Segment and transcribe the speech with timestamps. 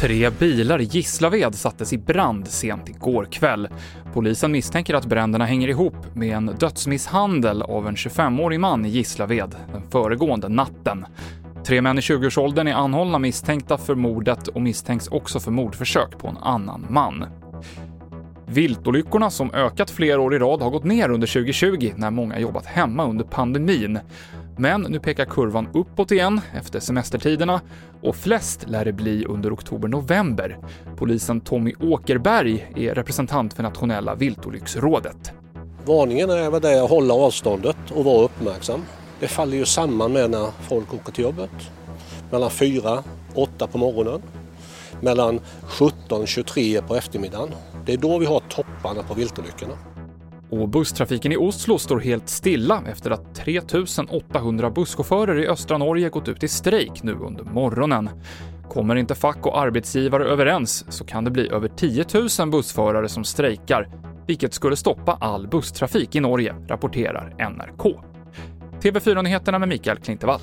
[0.00, 3.68] Tre bilar i Gislaved sattes i brand sent igår kväll.
[4.12, 9.56] Polisen misstänker att bränderna hänger ihop med en dödsmisshandel av en 25-årig man i Gislaved
[9.72, 11.06] den föregående natten.
[11.64, 16.28] Tre män i 20-årsåldern är anhållna misstänkta för mordet och misstänks också för mordförsök på
[16.28, 17.24] en annan man.
[18.46, 22.66] Viltolyckorna som ökat flera år i rad har gått ner under 2020 när många jobbat
[22.66, 23.98] hemma under pandemin.
[24.60, 27.60] Men nu pekar kurvan uppåt igen efter semestertiderna
[28.02, 30.58] och flest lär det bli under oktober-november.
[30.96, 35.32] Polisen Tommy Åkerberg är representant för Nationella viltolycksrådet.
[35.84, 38.80] Varningen är väl det att hålla avståndet och vara uppmärksam.
[39.20, 41.70] Det faller ju samman med när folk åker till jobbet.
[42.30, 43.02] Mellan 4
[43.34, 44.22] och 8 på morgonen.
[45.00, 47.54] Mellan 17 och 23 på eftermiddagen.
[47.86, 49.74] Det är då vi har topparna på viltolyckorna.
[50.50, 53.60] Och busstrafiken i Oslo står helt stilla efter att 3
[54.10, 58.10] 800 busschaufförer i östra Norge gått ut i strejk nu under morgonen.
[58.68, 62.04] Kommer inte fack och arbetsgivare överens så kan det bli över 10
[62.38, 63.88] 000 bussförare som strejkar,
[64.26, 67.96] vilket skulle stoppa all busstrafik i Norge, rapporterar NRK.
[68.82, 70.40] TV4-nyheterna med Mikael Klintevall.